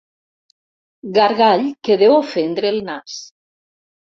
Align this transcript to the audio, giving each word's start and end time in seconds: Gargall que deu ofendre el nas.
Gargall 1.17 1.67
que 1.83 1.99
deu 2.05 2.15
ofendre 2.15 2.73
el 2.75 2.81
nas. 2.89 3.21